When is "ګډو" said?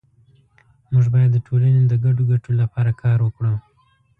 2.03-2.23